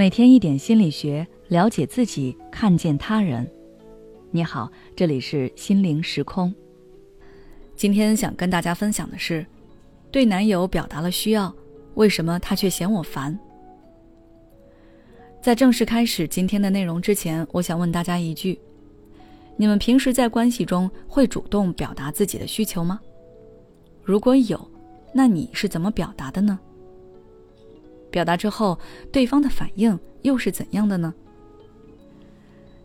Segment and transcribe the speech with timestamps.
[0.00, 3.46] 每天一点心理学，了解自己，看见他人。
[4.30, 6.54] 你好，这里是心灵时空。
[7.76, 9.44] 今天想跟大家分享的是，
[10.10, 11.54] 对男友表达了需要，
[11.96, 13.38] 为什么他却嫌我烦？
[15.42, 18.58] 在正式开始今天的内容之前，我想问大家一句：
[19.54, 22.98] 你们平时在关系中会主动表达自己的需求吗？
[24.02, 24.66] 如果有，
[25.12, 26.58] 那你是怎么表达的呢？
[28.10, 28.78] 表达之后，
[29.12, 31.14] 对方的反应又是怎样的呢？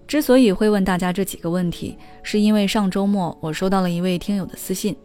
[0.08, 4.96] 之所以会问大家这几个问题，是因为上周末我收到了一位听友的私信。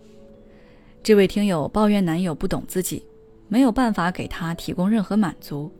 [1.02, 3.02] 这位听友抱怨男友不懂自己，
[3.48, 5.72] 没有办法给他提供任何满足，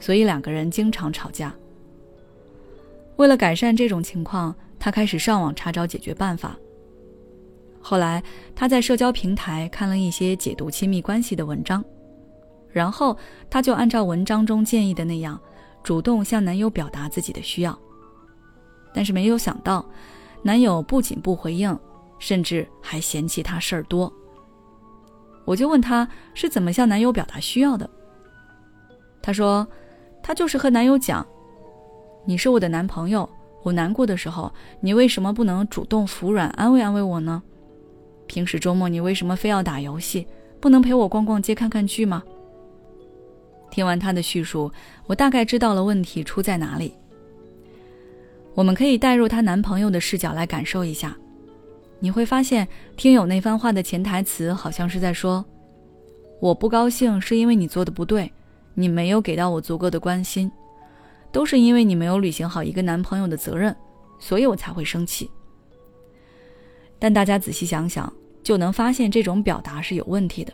[0.00, 1.54] 所以两个人经常吵架。
[3.16, 6.56] 为了改善这种情况，他开始上网查找解决办法。
[7.82, 8.22] 后来
[8.54, 11.84] 他在社交平台看了一些解读亲密关系的文章。
[12.72, 13.16] 然后，
[13.50, 15.38] 她就按照文章中建议的那样，
[15.82, 17.78] 主动向男友表达自己的需要。
[18.94, 19.84] 但是没有想到，
[20.42, 21.78] 男友不仅不回应，
[22.18, 24.12] 甚至还嫌弃她事儿多。
[25.44, 27.88] 我就问她是怎么向男友表达需要的。
[29.20, 29.66] 她说，
[30.22, 31.26] 她就是和男友讲
[32.24, 33.28] ：“你是我的男朋友，
[33.62, 37.42] 我难过的时候，你为什么不能主动服软安慰安慰我呢？
[38.26, 40.26] 平时周末你为什么非要打游戏，
[40.60, 42.22] 不能陪我逛逛街看看剧吗？”
[43.72, 44.70] 听完他的叙述，
[45.06, 46.94] 我大概知道了问题出在哪里。
[48.54, 51.16] 我们可以带入她男朋友的视角来感受一下，
[51.98, 55.42] 你会发现，听友那番话的潜台词好像是在说
[56.38, 58.30] ：“我不高兴是因为你做的不对，
[58.74, 60.52] 你没有给到我足够的关心，
[61.32, 63.74] 都是因为你没有履行好一个男朋友的责任，
[64.18, 65.30] 所以我才会生气。”
[67.00, 68.12] 但大家仔细想想，
[68.42, 70.52] 就能发现这种表达是有问题的。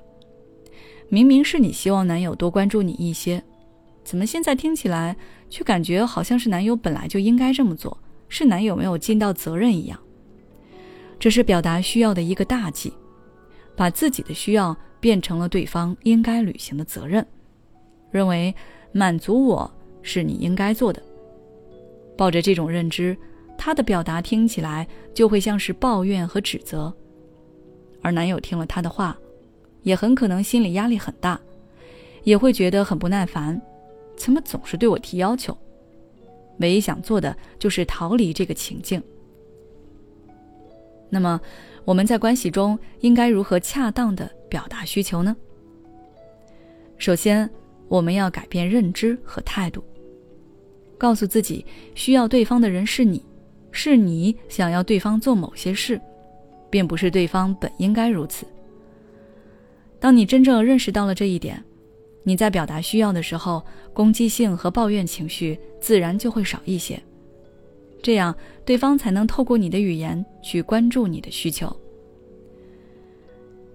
[1.11, 3.43] 明明是你希望男友多关注你一些，
[4.05, 5.17] 怎么现在听起来
[5.49, 7.97] 却感觉好像是男友本来就应该这么做，
[8.29, 9.99] 是男友没有尽到责任一样？
[11.19, 12.93] 这是表达需要的一个大忌，
[13.75, 17.27] 把自己的需要变成了对方应该履行的责任，
[18.11, 18.55] 认为
[18.93, 19.71] 满足我
[20.03, 21.03] 是你应该做的。
[22.17, 23.17] 抱着这种认知，
[23.57, 26.95] 他的表达听起来就会像是抱怨和指责，
[28.03, 29.19] 而男友听了他的话。
[29.83, 31.41] 也很可能心理压力很大，
[32.25, 33.61] 也会觉得很不耐烦，
[34.17, 35.57] 怎么总是对我提要求？
[36.59, 39.03] 唯一想做的就是逃离这个情境。
[41.09, 41.41] 那么，
[41.85, 45.37] 我们在关系中应该如何恰当的表达需求呢？
[46.99, 47.49] 首先，
[47.87, 49.83] 我们要改变认知和态度，
[50.99, 53.25] 告诉自己需要对方的人是你，
[53.71, 55.99] 是你想要对方做某些事，
[56.69, 58.45] 并不是对方本应该如此。
[60.01, 61.63] 当你真正认识到了这一点，
[62.23, 67.01] 你在表达需要的时候，攻击性和抱怨情绪自然就会少一些。
[68.01, 71.75] 这样，对方才能透过你的语言去关注你的需求。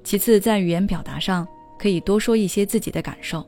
[0.04, 1.48] 其次，在语言表达上，
[1.78, 3.46] 可以多说一些自己的感受，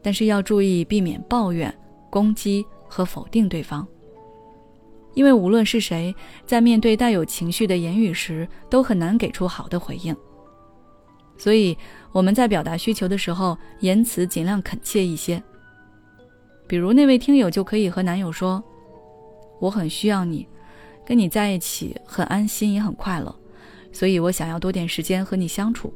[0.00, 1.72] 但是要注意避免抱怨、
[2.08, 3.86] 攻击和否定对方，
[5.12, 6.14] 因为无论是谁，
[6.46, 10.16] 在面对带有情绪的言语时，都很难给出好的回应。
[11.40, 11.74] 所以
[12.12, 15.42] 我们在表达需求的时候，言辞尽量恳切一些。
[16.66, 18.62] 比如那位听友就可以和男友说
[19.58, 20.46] ：“我很需要你，
[21.02, 23.34] 跟你在一起很安心，也很快乐，
[23.90, 25.90] 所以我想要多点时间和你相处。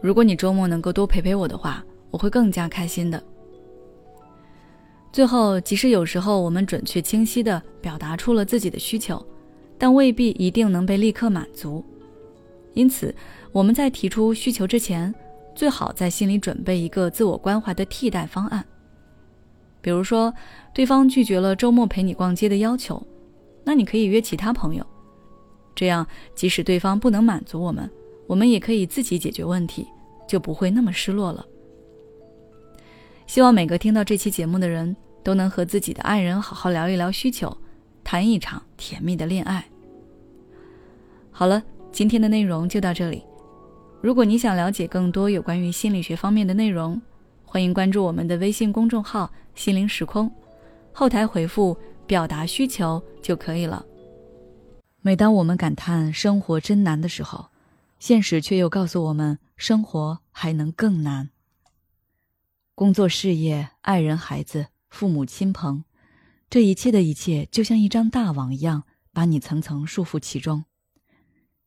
[0.00, 3.22] 如果你周末能够多陪陪我的话，我会更加开心的。”
[5.12, 9.22] 最后，即使有时候我们准确清晰地表达出了自己的需求，
[9.76, 11.84] 但未必一定能被立刻满足。
[12.74, 13.14] 因此，
[13.52, 15.14] 我们在提出需求之前，
[15.54, 18.64] 最好在心里准备一个自我关怀的替代方案。
[19.80, 20.32] 比如说，
[20.72, 23.00] 对方拒绝了周末陪你逛街的要求，
[23.62, 24.84] 那你可以约其他朋友。
[25.74, 27.88] 这样，即使对方不能满足我们，
[28.26, 29.86] 我们也可以自己解决问题，
[30.26, 31.46] 就不会那么失落了。
[33.26, 37.56] 希望每个听到这期节目的人都能和自己的爱人好好聊一聊需求，
[38.02, 39.64] 谈一场甜蜜的恋爱。
[41.30, 41.62] 好了。
[41.94, 43.22] 今天的内容就到这里。
[44.02, 47.00] 如果你想了解更多有关于心理学方面的内容，
[47.44, 50.28] 欢迎关注我们的微信公众号“心灵时空”，
[50.92, 53.86] 后台回复“表达需求”就可以了。
[55.02, 57.46] 每当我们感叹生活真难的时候，
[58.00, 61.30] 现实却又告诉我们，生活还能更难。
[62.74, 65.84] 工作、事业、爱人、孩子、父母亲朋，
[66.50, 68.82] 这一切的一切，就像一张大网一样，
[69.12, 70.64] 把你层层束缚其中。